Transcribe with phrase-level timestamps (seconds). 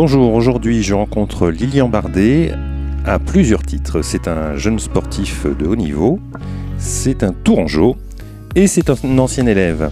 [0.00, 2.52] Bonjour, aujourd'hui je rencontre Lilian Bardet
[3.04, 4.00] à plusieurs titres.
[4.00, 6.20] C'est un jeune sportif de haut niveau,
[6.78, 7.96] c'est un tourangeau
[8.54, 9.90] et c'est un ancien élève.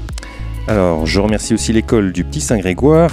[0.69, 3.11] Alors je remercie aussi l'école du Petit Saint-Grégoire,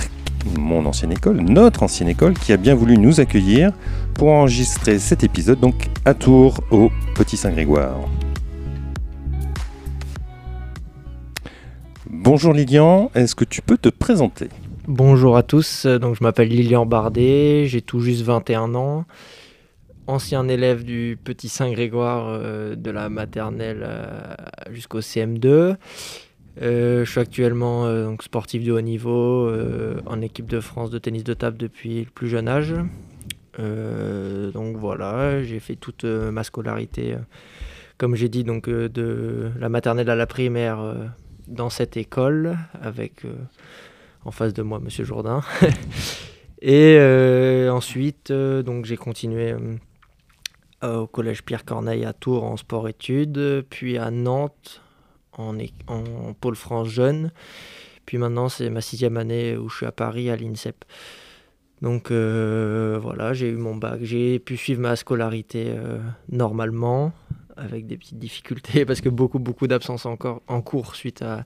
[0.56, 3.72] mon ancienne école, notre ancienne école, qui a bien voulu nous accueillir
[4.14, 8.02] pour enregistrer cet épisode donc à Tours au Petit Saint-Grégoire.
[12.08, 14.50] Bonjour Lilian, est-ce que tu peux te présenter?
[14.90, 19.06] Bonjour à tous, donc je m'appelle Lilian Bardet, j'ai tout juste 21 ans,
[20.08, 24.36] ancien élève du Petit Saint-Grégoire euh, de la maternelle euh,
[24.72, 25.78] jusqu'au CM2.
[26.62, 29.50] Euh, je suis actuellement sportif de haut niveau
[30.06, 32.76] en équipe de France de tennis de table depuis le plus jeune âge.
[33.58, 37.16] donc voilà, j'ai fait toute ma scolarité,
[37.98, 40.94] comme j'ai dit, donc de la maternelle à la primaire
[41.48, 43.26] dans cette école avec
[44.26, 45.42] en face de moi Monsieur Jourdain.
[46.62, 49.56] et euh, ensuite, euh, donc j'ai continué
[50.82, 54.82] au collège Pierre Corneille à Tours en sport-études, puis à Nantes
[55.38, 55.58] en,
[55.88, 57.32] en pôle France jeune.
[58.06, 60.84] Puis maintenant, c'est ma sixième année où je suis à Paris à l'INSEP.
[61.82, 65.74] Donc voilà, j'ai eu mon bac, j'ai pu suivre ma scolarité
[66.30, 67.14] normalement
[67.56, 71.46] avec des petites difficultés parce que beaucoup, beaucoup d'absences encore en cours suite à,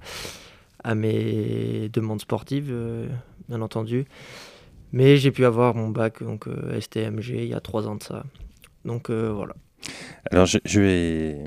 [0.88, 3.10] à mes demandes sportives, euh,
[3.50, 4.06] bien entendu.
[4.94, 8.04] Mais j'ai pu avoir mon bac, donc euh, STMG, il y a trois ans de
[8.04, 8.24] ça.
[8.86, 9.54] Donc euh, voilà.
[10.32, 11.44] Alors je, vais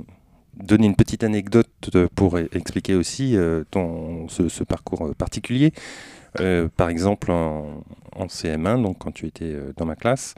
[0.63, 1.71] donner une petite anecdote
[2.15, 3.35] pour e-, expliquer aussi
[3.71, 5.73] ton, ce, parcours particulier.
[6.77, 7.83] par exemple, en,
[8.15, 10.35] en, CM1, donc quand tu étais dans ma classe,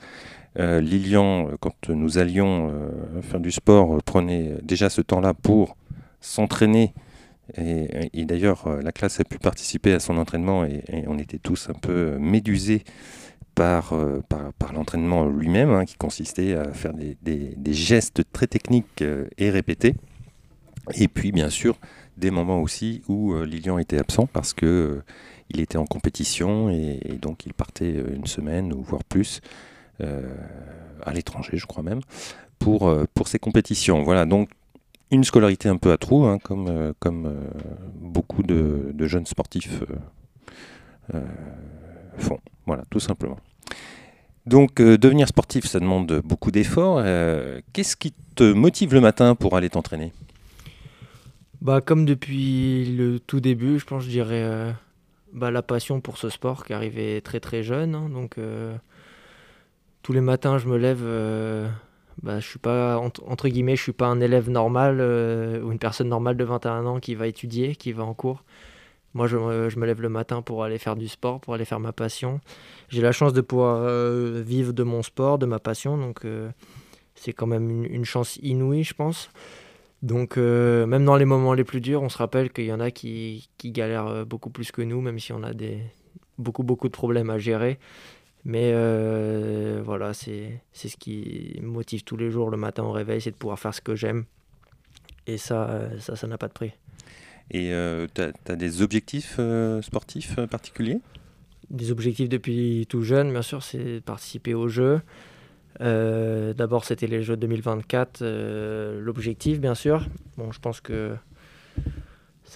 [0.56, 2.73] Lilian, quand nous allions
[3.23, 5.77] faire du sport, prenait déjà ce temps-là pour
[6.20, 6.95] s'entraîner.
[7.56, 11.74] Et, d'ailleurs, la classe a pu participer à son entraînement et, on était tous un
[11.74, 12.84] peu médusés
[13.55, 13.94] par,
[14.58, 19.05] par, l'entraînement lui-même, hein, qui consistait à faire des, gestes très techniques
[19.36, 19.94] et répétés.
[20.94, 21.78] Et puis, bien sûr,
[22.17, 25.02] des moments aussi où Lilian était absent parce que
[25.50, 29.40] il était en compétition et, donc il partait une semaine ou voire plus
[30.00, 30.34] euh,
[31.05, 32.00] à l'étranger, je crois même,
[32.58, 34.02] pour, euh, pour ces compétitions.
[34.02, 34.48] Voilà, donc
[35.12, 37.33] une scolarité un peu à trous, hein, comme, euh, comme
[38.00, 39.84] beaucoup de, jeunes sportifs
[42.17, 42.39] font.
[42.67, 43.36] Voilà, tout simplement.
[44.46, 47.02] Donc, devenir sportif, ça demande beaucoup d'efforts.
[47.73, 50.12] Qu'est-ce qui te motive le matin pour aller t'entraîner?
[51.61, 54.74] Bah, Comme depuis le tout début, je pense, je dirais
[55.33, 57.94] bah, la passion pour ce sport qui arrivait très très jeune.
[57.94, 58.08] Hein.
[58.08, 58.36] donc,
[60.02, 61.05] tous les matins, je me lève.
[62.12, 65.73] Euh, bah, je suis pas entre guillemets, je suis pas un élève normal euh, ou
[65.73, 68.45] une personne normale de 21 ans qui va étudier, qui va en cours.
[69.14, 71.92] Moi, je, me lève le matin pour aller faire du sport, pour aller faire ma
[71.92, 72.40] passion.
[72.89, 76.23] J'ai la chance de pouvoir euh, vivre de mon sport, de ma passion, donc
[77.14, 79.30] c'est quand même une, chance inouïe, je pense.
[80.00, 82.90] Donc, même dans les moments les plus durs, on se rappelle qu'il y en a
[82.90, 85.83] qui, qui galèrent beaucoup plus que nous, même si on a des,
[86.39, 87.79] beaucoup, beaucoup de problèmes à gérer.
[88.45, 93.20] Mais euh, voilà, c'est ce qui me motive tous les jours le matin au réveil,
[93.20, 94.25] c'est de pouvoir faire ce que j'aime.
[95.27, 96.73] Et ça, euh, ça, ça n'a pas de prix.
[97.53, 99.39] Et euh, tu as, des objectifs
[99.83, 100.98] sportifs particuliers?
[101.70, 105.01] Des objectifs depuis tout jeune, bien sûr, c'est participer aux Jeux.
[105.80, 108.24] D'abord, c'était les Jeux 2024,
[108.98, 110.07] l'objectif, bien sûr.
[110.36, 111.14] Bon, je pense que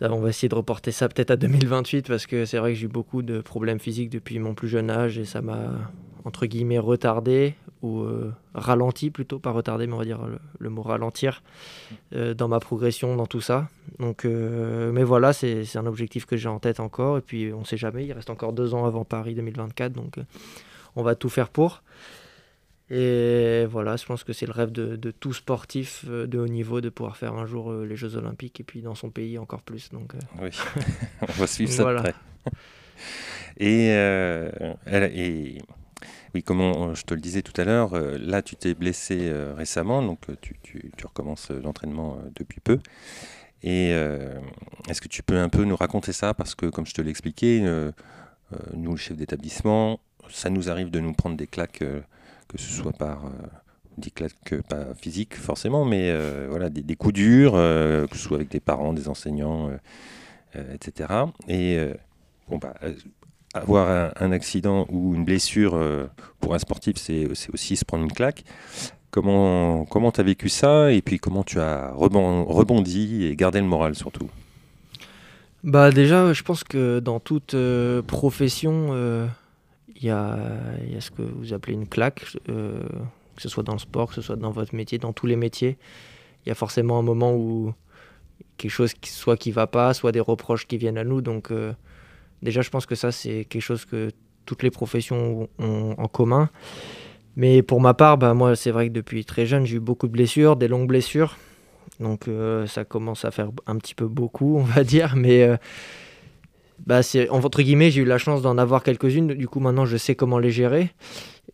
[0.03, 2.87] on va essayer de reporter ça peut-être à 2028 parce que c'est vrai que j'ai
[2.87, 5.71] eu beaucoup de problèmes physiques depuis mon plus jeune âge et ça m'a
[6.25, 10.21] entre guillemets retardé ou euh, ralenti plutôt, pas retardé mais on va dire
[10.59, 11.43] le, mot ralentir
[12.15, 13.69] euh, dans ma progression dans tout ça.
[13.99, 17.61] Donc, euh, mais voilà, c'est un objectif que j'ai en tête encore et puis on
[17.61, 20.17] ne sait jamais, il reste encore deux ans avant Paris 2024 donc
[20.97, 21.83] on va tout faire pour.
[22.89, 26.81] Et voilà, je pense que c'est le rêve de, tout sportif euh, de haut niveau
[26.81, 29.63] de pouvoir faire un jour euh, les Jeux Olympiques et puis dans son pays encore
[29.63, 29.91] plus.
[29.91, 30.19] Donc, euh.
[30.41, 30.51] Oui,
[31.23, 32.15] on va suivre ça de près.
[33.59, 33.89] Et,
[35.17, 35.59] et,
[36.35, 40.21] oui, comme je te le disais tout à l'heure, là tu t'es blessé récemment, donc
[40.43, 42.79] tu, tu, tu recommences l'entraînement depuis peu.
[43.63, 43.93] Et
[44.89, 46.35] est-ce que tu peux un peu nous raconter ça?
[46.35, 47.61] Parce que comme je te l'ai expliqué,
[48.75, 51.83] nous, le chef d'établissement, ça nous arrive de nous prendre des claques
[52.49, 53.31] que ce soit par euh,
[53.99, 58.37] des claques pas physiques forcément, mais euh, voilà, des, coups durs, euh, que ce soit
[58.37, 59.71] avec des parents, des enseignants,
[60.73, 61.09] etc.
[61.49, 61.79] Et
[62.49, 62.75] bon, bah,
[63.55, 65.79] avoir un, accident ou une blessure
[66.41, 68.45] pour un sportif, c'est aussi se prendre une claque.
[69.11, 73.95] Comment comment as vécu ça et puis comment tu as rebondi et gardé le moral
[73.95, 74.29] surtout?
[75.65, 77.57] Bah déjà, je pense que dans toute
[78.07, 79.29] profession
[80.01, 80.39] il y a,
[81.01, 84.37] ce que vous appelez une claque, que ce soit dans le sport, que ce soit
[84.37, 85.77] dans votre métier, dans tous les métiers.
[86.45, 87.75] Il y a forcément un moment où
[88.57, 91.21] quelque chose soit qui va pas, soit des reproches qui viennent à nous.
[91.21, 91.53] Donc
[92.43, 94.11] déjà, je pense que ça, c'est quelque chose que
[94.45, 96.51] toutes les professions ont en commun.
[97.37, 100.07] Mais pour ma part, bah, moi, c'est vrai que depuis très jeune, j'ai eu beaucoup
[100.07, 101.37] de blessures, des longues blessures.
[102.01, 105.15] Donc euh, ça commence à faire un petit peu beaucoup, on va dire.
[105.17, 105.43] Mais
[106.81, 107.01] euh, bah,
[107.31, 109.29] entre guillemets, j'ai eu la chance d'en avoir quelques-unes.
[109.29, 110.91] Du coup, maintenant, je sais comment les gérer.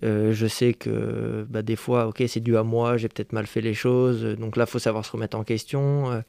[0.04, 3.46] Euh, je sais que bah, des fois, ok, c'est dû à moi, j'ai peut-être mal
[3.46, 4.24] fait les choses.
[4.38, 6.22] Donc là, faut savoir se remettre en question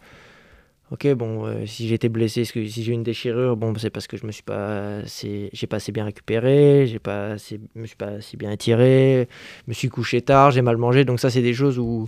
[0.93, 4.25] ok, bon, euh, si été blessé, si j'ai une déchirure, bon, c'est parce que je
[4.27, 8.07] me suis pas assez, j'ai pas assez bien récupéré, j'ai pas assez, me suis pas
[8.07, 9.27] assez bien étiré,
[9.67, 11.03] me suis couché tard, j'ai mal mangé.
[11.03, 12.07] Donc ça, c'est des choses où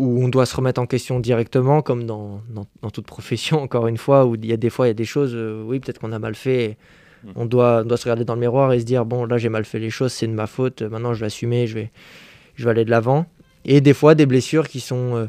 [0.00, 3.98] où on doit se remettre en question directement, comme dans, dans, toute profession, encore une
[3.98, 6.00] fois, où il y a des fois, il y a des choses, euh, oui, peut-être
[6.00, 6.78] qu'on a mal fait.
[7.22, 7.28] Mm.
[7.36, 9.66] On doit, doit se regarder dans le miroir et se dire, bon, là, j'ai mal
[9.66, 11.90] fait les choses, c'est de ma faute, maintenant, je vais assumer, je vais,
[12.54, 13.26] je vais aller de l'avant.
[13.66, 15.16] Et des fois, des blessures qui sont...
[15.16, 15.26] Euh,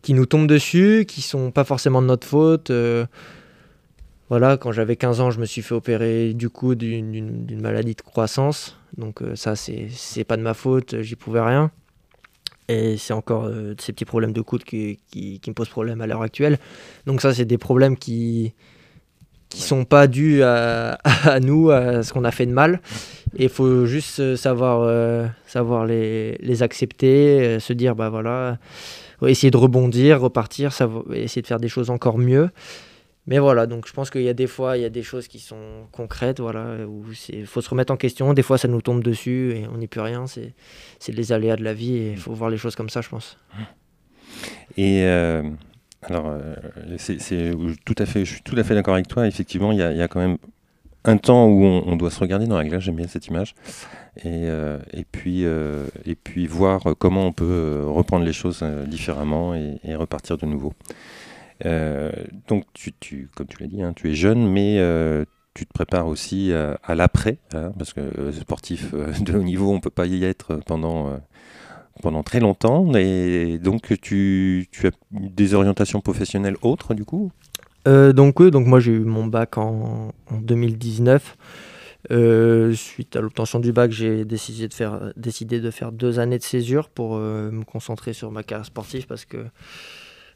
[0.00, 2.70] qui nous tombent dessus, qui sont pas forcément de notre faute.
[2.70, 3.04] Euh,
[4.30, 8.00] voilà, quand j'avais 15 ans, je me suis fait opérer du coup d'une maladie de
[8.00, 8.78] croissance.
[8.96, 11.72] Donc ça, c'est pas de ma faute, j'y pouvais rien.
[12.68, 16.06] Et c'est encore euh, ces petits problèmes de coude qui, qui, me posent problème à
[16.06, 16.58] l'heure actuelle.
[17.06, 18.54] Donc ça, c'est des problèmes qui
[19.48, 22.82] qui sont pas dus à, à, nous, à ce qu'on a fait de mal.
[23.38, 28.58] Et il faut juste savoir, savoir les, les accepter, se dire, bah voilà,
[29.26, 30.70] essayer de rebondir, repartir,
[31.14, 32.50] essayer de faire des choses encore mieux.
[33.28, 35.28] Mais voilà, donc je pense qu'il y a des fois, il y a des choses
[35.28, 38.32] qui sont concrètes, voilà, où il faut se remettre en question.
[38.32, 40.24] Des fois, ça nous tombe dessus et on n'y peut rien.
[40.26, 43.10] C'est les aléas de la vie et il faut voir les choses comme ça, je
[43.10, 43.36] pense.
[44.78, 45.42] Et euh,
[46.00, 46.54] alors, euh,
[46.96, 47.52] c'est
[47.84, 49.26] tout à fait, je suis tout à fait d'accord avec toi.
[49.26, 50.38] Effectivement, il y, a, quand même
[51.04, 52.82] un temps où on, doit se regarder dans la glace.
[52.82, 53.54] J'aime bien cette image.
[54.24, 59.94] Et, euh, et, puis, et puis voir comment on peut reprendre les choses différemment et,
[59.96, 60.72] repartir de nouveau.
[61.64, 64.78] Donc, tu, tu, comme tu l'as dit, hein, tu es jeune, mais
[65.54, 69.80] tu te prépares aussi à, l'après, hein, parce que sportif de haut niveau, on ne
[69.80, 71.18] peut pas y être pendant,
[72.02, 72.94] pendant très longtemps.
[72.94, 77.32] Et donc, tu, as des orientations professionnelles autres, du coup?
[77.86, 81.36] Donc donc moi j'ai eu mon bac en, en 2019.
[82.10, 86.38] Euh, suite à l'obtention du bac, j'ai décidé de, faire, décidé de faire deux années
[86.38, 89.46] de césure pour euh, me concentrer sur ma carrière sportive parce que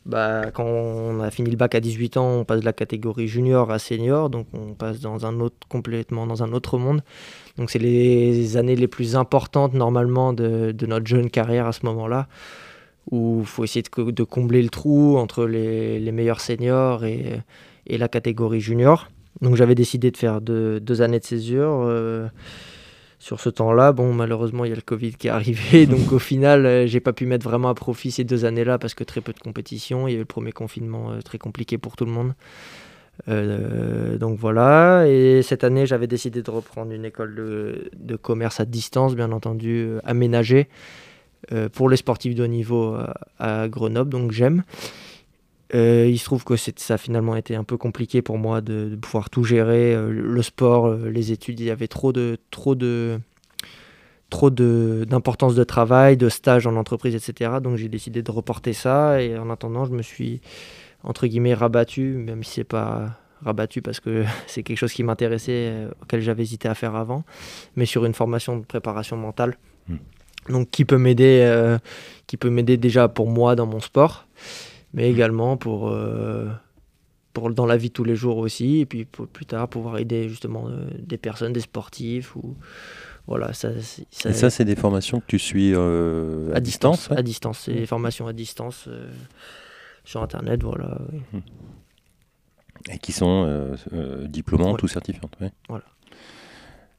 [0.05, 3.29] bah, quand on a fini le bac à 18 ans, on passe de la catégorie
[3.29, 7.03] junior à senior, donc on passe dans un autre, complètement dans un autre monde.
[7.57, 11.87] Donc c'est les années les plus importantes normalement de, de notre jeune carrière à ce
[11.87, 12.27] moment-là,
[13.11, 17.41] où il faut essayer de, de, combler le trou entre les, les meilleurs seniors et,
[17.87, 19.09] et la catégorie junior.
[19.41, 21.85] Donc j'avais décidé de faire deux, années de césure.
[21.85, 22.29] Euh,
[23.23, 25.87] sur ce temps-là, bon, malheureusement, il y a le Covid qui est arrivé.
[25.95, 28.95] donc au final, euh, j'ai pas pu mettre vraiment à profit ces deux années-là parce
[28.95, 30.09] que très peu de compétition.
[30.09, 32.35] Il y avait le premier confinement euh, très compliqué pour tout le monde.
[34.19, 37.37] donc voilà, et cette année j'avais décidé de reprendre une école
[37.95, 40.67] de, commerce à distance, bien entendu, aménagée
[41.73, 42.97] pour les sportifs de haut niveau
[43.39, 44.65] à Grenoble, donc j'aime.
[45.75, 48.97] Euh, il se trouve que ça a finalement été un peu compliqué pour moi de,
[49.01, 52.75] pouvoir tout gérer, euh, le sport, euh, les études, il y avait trop de trop
[52.75, 53.19] de
[54.29, 57.53] trop d'importance de, travail, de stage en entreprise, etc.
[57.63, 60.41] Donc j'ai décidé de reporter ça et en attendant, je me suis
[61.03, 65.87] entre guillemets rabattu, même si c'est pas rabattu parce que c'est quelque chose qui m'intéressait,
[66.03, 67.25] auquel j'avais hésité à faire avant,
[67.77, 69.57] mais sur une formation de préparation mentale.
[69.89, 69.97] Hmm.
[70.49, 71.77] Donc qui peut m'aider,
[72.27, 74.27] qui peut m'aider déjà pour moi dans mon sport
[74.95, 76.49] mais également pour, euh,
[77.33, 79.99] pour dans la vie de tous les jours aussi, et puis pour, plus tard pouvoir
[79.99, 82.57] aider justement euh, des personnes, des sportifs ou
[83.27, 83.53] voilà.
[83.53, 83.71] Ça,
[84.11, 87.11] ça et ça, c'est des formations que tu suis euh, à, distance.
[87.13, 88.89] À distance, c'est des formations à distance
[90.05, 90.99] sur internet, voilà.
[92.91, 93.77] Et qui sont
[94.25, 95.37] diplômantes ou certifiantes.
[95.69, 95.85] Voilà.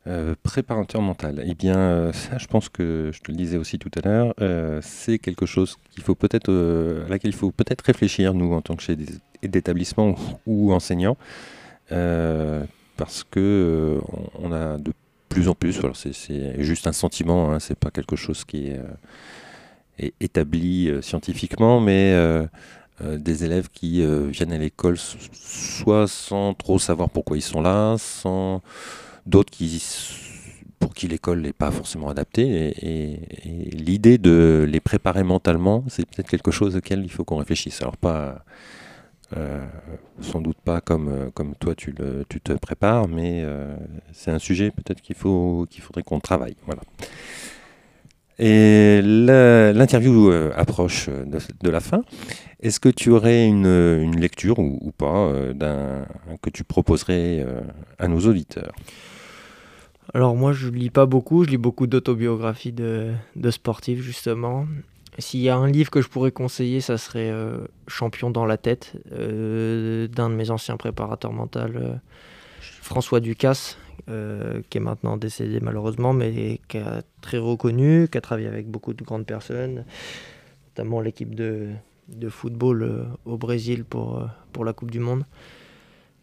[0.05, 1.41] Euh, préparateur mental.
[1.45, 4.33] Eh bien, euh, ça, je pense que je te le disais aussi tout à l'heure,
[4.41, 6.51] euh, c'est quelque chose qu'il faut peut-être,
[7.05, 8.97] à laquelle il faut peut-être réfléchir nous en tant que chef
[9.41, 11.15] d'établissement ou, ou enseignants,
[12.97, 14.01] parce que
[14.39, 14.91] on, a de
[15.29, 18.81] plus en plus, alors c'est juste un sentiment, hein, c'est pas quelque chose qui est,
[19.99, 22.13] est établi scientifiquement, mais
[23.01, 28.61] des élèves qui viennent à l'école soit sans trop savoir pourquoi ils sont là, sans
[29.25, 29.81] d'autres qui
[30.79, 32.73] pour qui l'école n'est pas forcément adaptée.
[32.81, 33.19] Et,
[33.71, 37.81] l'idée de les préparer mentalement, c'est peut-être quelque chose auquel il faut qu'on réfléchisse.
[37.81, 38.43] Alors pas,
[40.21, 41.95] sans doute pas comme, comme toi tu,
[42.29, 43.45] tu te prépares, mais
[44.11, 46.55] c'est un sujet peut-être qu'il faut, qu'il faudrait qu'on travaille.
[46.65, 46.81] Voilà.
[48.39, 52.03] Et l'interview euh, approche de, la fin.
[52.61, 56.03] Est-ce que tu aurais une, lecture ou, pas euh,
[56.41, 57.61] que tu proposerais euh,
[57.99, 58.71] à nos auditeurs?
[60.13, 63.13] Alors moi je lis pas beaucoup, je lis beaucoup d'autobiographies de,
[63.51, 64.65] sportifs justement.
[65.19, 67.31] S'il y a un livre que je pourrais conseiller, ça serait
[67.87, 71.59] Champion dans la tête d'un de mes anciens préparateurs mentaux,
[72.59, 73.77] François Ducasse,
[74.09, 76.83] euh, qui est maintenant décédé malheureusement, mais qui est
[77.21, 79.85] très reconnu, qui a travaillé avec beaucoup de grandes personnes,
[80.69, 81.69] notamment l'équipe de,
[82.09, 85.23] de, football euh, au Brésil pour, euh, pour la Coupe du Monde.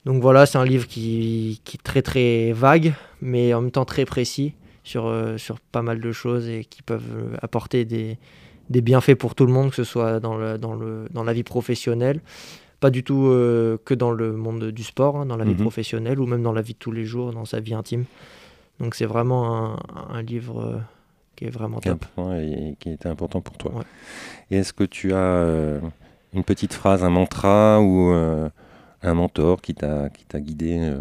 [0.05, 3.85] Donc voilà, c'est un livre qui, qui, est très très vague, mais en même temps
[3.85, 8.19] très précis sur, sur pas mal de choses et qui peuvent apporter des,
[8.71, 11.33] des bienfaits pour tout le monde, que ce soit dans, le, dans, le, dans la
[11.33, 12.21] vie professionnelle,
[12.81, 15.61] pas du tout euh, que dans le monde du sport, hein, dans la vie mhm.
[15.61, 18.05] professionnelle ou même dans la vie de tous les jours, dans sa vie intime.
[18.81, 19.77] Donc c'est vraiment
[20.09, 20.79] un, livre euh,
[21.37, 22.05] qui est vraiment top.
[22.39, 23.73] Et qui était important pour toi.
[24.51, 25.81] Et est-ce que tu as euh,
[26.33, 28.11] une petite phrase, un mantra ou
[29.03, 30.95] un mentor qui t'a guidé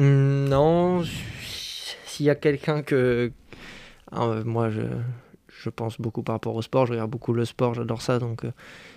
[0.00, 1.04] hum, Non,
[2.06, 3.30] s'il y a quelqu'un que...
[4.10, 4.82] Ah, moi, je,
[5.64, 8.44] je pense beaucoup par rapport au sport, je regarde beaucoup le sport, j'adore ça, donc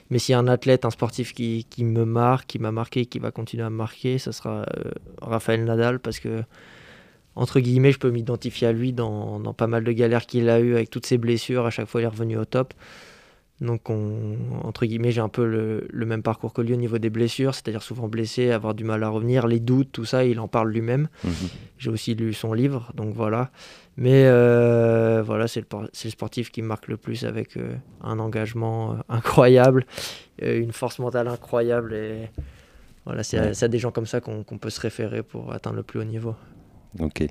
[0.09, 3.05] mais s'il y a un athlète, un sportif qui, qui me marque, qui m'a marqué,
[3.05, 6.43] qui va continuer à me marquer, ça sera euh, Raphaël Nadal parce que,
[7.35, 10.59] entre guillemets, je peux m'identifier à lui dans, dans, pas mal de galères qu'il a
[10.59, 11.65] eues avec toutes ses blessures.
[11.65, 12.73] À chaque fois, il est revenu au top.
[13.59, 16.99] Donc, on, entre guillemets, j'ai un peu le, le, même parcours que lui au niveau
[16.99, 20.39] des blessures, c'est-à-dire souvent blessé, avoir du mal à revenir, les doutes, tout ça, il
[20.39, 21.07] en parle lui-même.
[21.23, 21.31] Mhm.
[21.79, 23.49] J'ai aussi lu son livre, donc voilà.
[23.97, 28.19] Mais euh, voilà, c'est le, le, sportif qui me marque le plus avec euh, un
[28.19, 29.85] engagement euh, incroyable,
[30.39, 31.95] une force mentale incroyable.
[31.95, 32.29] Et
[33.05, 35.99] voilà, c'est à, des gens comme ça qu'on peut se référer pour atteindre le plus
[35.99, 36.35] haut niveau.
[36.99, 37.25] Ok.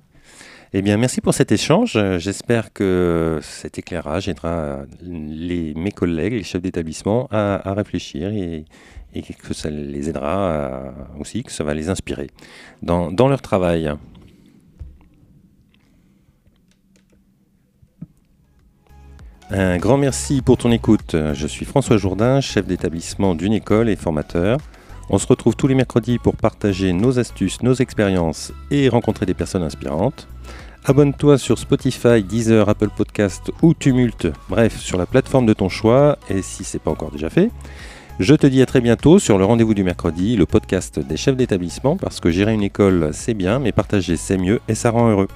[0.72, 1.98] Eh bien, merci pour cet échange.
[2.18, 8.64] J'espère que cet éclairage aidera les, mes collègues, les chefs d'établissement, à, réfléchir et,
[9.14, 12.28] que ça les aidera aussi, que ça va les inspirer
[12.82, 13.90] dans leur travail.
[19.50, 21.14] Un grand merci pour ton écoute.
[21.34, 24.58] Je suis François Jourdain, chef d'établissement d'une école et formateur.
[25.08, 29.34] On se retrouve tous les mercredis pour partager nos astuces, nos expériences et rencontrer des
[29.34, 30.26] personnes inspirantes.
[30.84, 36.18] Abonne-toi sur Spotify, Deezer, Apple Podcast ou Tumult, bref, sur la plateforme de ton choix
[36.28, 37.50] et si ce n'est pas encore déjà fait.
[38.18, 41.36] Je te dis à très bientôt sur le rendez-vous du mercredi, le podcast des chefs
[41.36, 45.10] d'établissement, parce que gérer une école c'est bien, mais partager c'est mieux et ça rend
[45.10, 45.28] heureux.